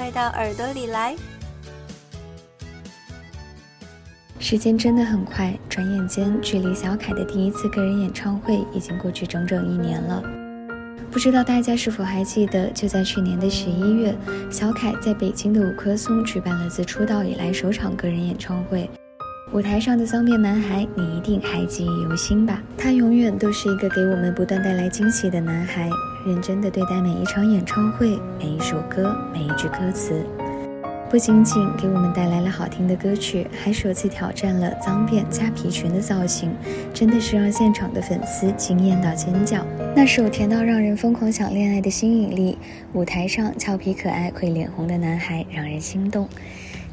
[0.00, 1.14] 快到耳朵里来！
[4.38, 10.22] 时间真的很快，转眼间，距离小凯的第一次个人演唱会已经过去整整一年了。
[11.10, 14.16] 不知道大家是否还记得，就在去年的十一月，
[14.50, 18.88] 小凯在北京的五棵松举办了自出道以来首场个人演唱会。
[19.52, 22.62] 舞台上的脏辫男孩，你一定还记忆犹新吧？
[22.74, 25.90] 他永远都是一个给我们不断带来惊喜的男孩，
[26.26, 30.24] 认真的对待每一场演唱会、每一首歌、每一句歌词。
[31.08, 36.54] 不仅仅给我们带来了好听的歌曲，还首次挑战了脏辫加皮裙的造型，
[36.94, 39.66] 真的是让现场的粉丝惊艳到尖叫。
[39.96, 42.56] 那首甜到让人疯狂想恋爱的新引力，
[42.92, 46.28] 舞台上俏皮可爱会脸红的男孩让人心动。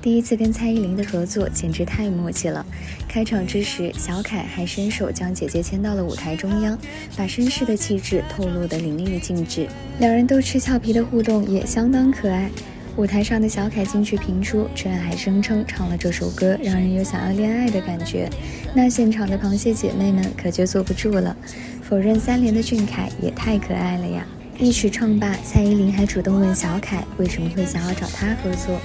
[0.02, 2.66] 第一次跟蔡依林的合作简直太默契了。
[3.08, 6.78] 开场之时，小凯还伸手将姐姐牵到了舞台中央，
[7.16, 9.68] 把绅士的气质透露得淋漓尽致。
[10.00, 12.50] 两人都吃俏皮的互动也相当可爱。
[12.96, 18.30] 舞台上的小凯金曲频出，居然还声称唱了这首歌让人有想要恋爱的感觉，
[18.74, 21.36] 那现场的螃蟹姐妹们可就坐不住了。
[21.84, 24.26] 否认三连的俊凯也太可爱了呀！
[24.58, 28.80] 一曲唱罢，蔡依林还主动问小凯为什么会想要找他合作。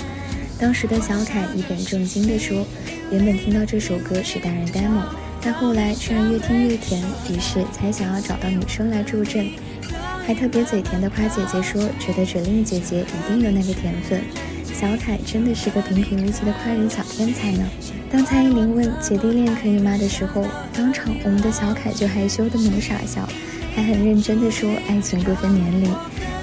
[0.63, 2.65] 当时的小凯一本正经地说，
[3.11, 5.03] 原本听到这首歌是单人 demo，
[5.41, 9.51] 但后来居然越听越甜，于是才想要找到女生来助阵。
[10.25, 14.23] 还特别嘴甜的夸姐姐说，觉得指令姐姐一定有那个甜分。
[14.73, 17.69] 小凯真的是个平平无奇的夸人小天才呢。
[18.09, 23.29] 当蔡依林问姐弟恋可以吗的时候，当场我们的小凯就害羞的没傻笑，
[23.75, 25.93] 还很认真的说爱情不分年龄。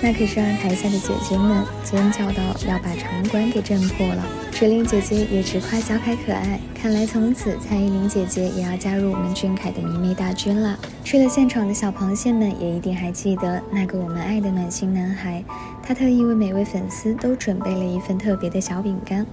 [0.01, 4.25] 那可是让台下的姐姐们尖叫到要把场馆给震破了。
[4.53, 10.79] 水灵姐姐也直夸小凯可爱，看来从此蔡依林姐姐也要加入我们俊凯的迷妹大军了。
[11.03, 15.43] 去了现场的小螃蟹们也一定还记得那个我们爱的暖心男孩，
[15.83, 19.25] 他特意为每位粉丝都准备了一份特别的小饼干，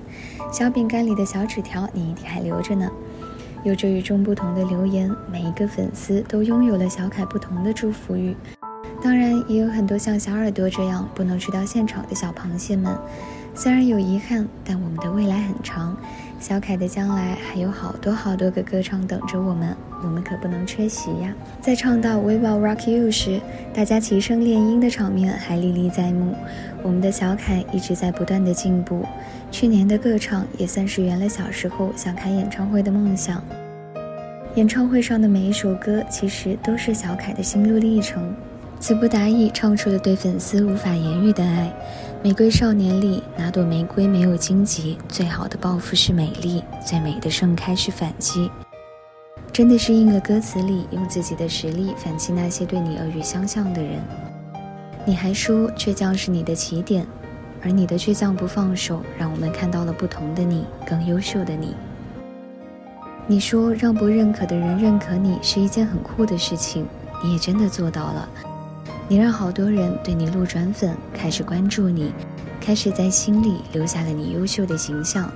[0.52, 2.90] 小饼干里的小纸条你一定还留着呢，
[3.62, 8.34] 有着与众不同的留言，每一个粉丝都拥有了小凯不同的祝福语。
[9.06, 12.92] 当然，也有很多像小耳朵这样不能去到现场的小螃蟹们，
[13.54, 15.96] 虽然有遗憾，但我们的未来很长，
[16.40, 21.32] 小凯的将来还有好多好多个歌唱等着我们，我们可不能缺席呀！
[21.60, 23.40] 在唱到 We Will Rock You 时，
[23.72, 26.34] 大家齐声练音的场面还历历在目。
[26.82, 29.06] 我们的小凯一直在不断的进步，
[29.52, 33.40] 去年的歌唱也算是圆了小时候想开演唱会的梦想。
[34.56, 38.34] 演唱会上的每一首歌，其实都是小凯的心路历程。
[38.78, 41.72] 词不达意，唱出了对粉丝无法言喻的爱。
[42.22, 44.98] 玫瑰少年里，哪朵玫瑰没有荆棘？
[45.08, 48.50] 最好的报复是美丽，最美的盛开是反击。
[49.52, 54.00] 真的是应了歌词里，用自己的实力反击那些对你恶语相向的人。
[55.04, 57.06] 你还说倔强是你的起点，
[57.62, 61.74] 而你的倔强不放手，让我们看到了不同的你，更优秀的你。
[63.26, 66.86] 你说让不认可的人认可你是一件很酷的事情，
[67.24, 68.28] 你也真的做到了。
[69.08, 72.12] 你让好多人对你路转粉，开始关注你，
[72.60, 75.30] 开始在心里留下了你优秀的形象。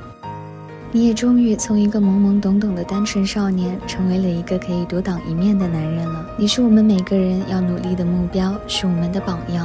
[0.92, 6.26] 你也终于从一个懵懵懂懂的单纯少年，成为了一个可以独当一面的男人了。
[6.36, 9.64] 你是我们每个人要努力的目标，是我们的榜样。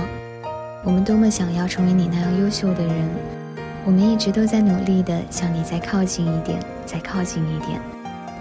[0.83, 3.09] 我们多么想要成为你那样优秀的人，
[3.83, 7.94] 我们一直都在努力的向你再靠近一点，再靠近一点。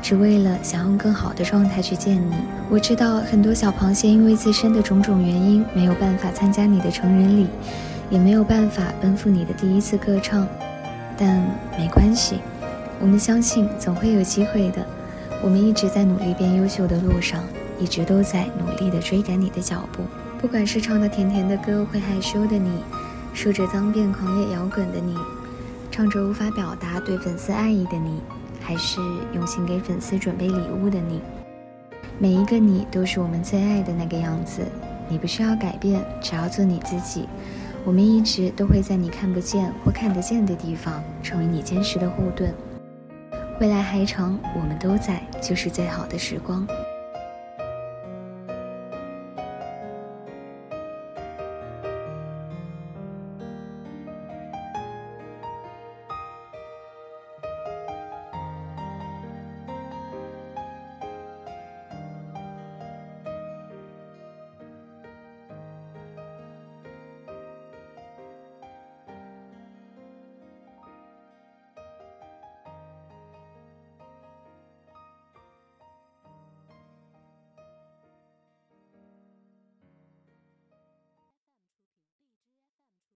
[0.05, 2.35] 只为了想用更好的状态去见你。
[2.69, 7.47] 我知道很多小螃蟹因为自身的种种原因没有办法参加你的成人礼，
[8.11, 10.47] 也没有办法奔赴你的第一次歌唱，
[11.17, 11.43] 但
[11.79, 12.41] 没关系，
[13.01, 14.87] 我们相信总会有机会的。
[15.43, 17.43] 我们一直在努力变优秀的路上，
[17.81, 20.03] 一直都在努力的追赶你的脚步。
[20.39, 22.71] 不管是唱的甜甜的歌会害羞的你，
[23.33, 25.17] 梳着脏辫狂野摇滚的你，
[25.91, 28.21] 唱着无法表达对粉丝爱意的你。
[28.67, 28.99] 还是
[29.35, 31.21] 用心给粉丝准备礼物的你，
[32.19, 34.63] 每一个你都是我们最爱的那个样子。
[35.07, 37.29] 你不需要改变，只要做你自己。
[37.85, 42.55] 我们一直都会在你看不见或看得见的地方，成为你坚实的护盾。
[43.61, 46.67] 未来还长，我们都在，就是最好的时光。